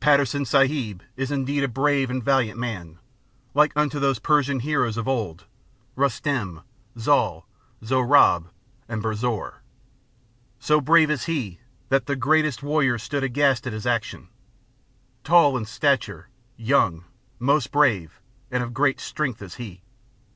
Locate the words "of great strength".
18.64-19.40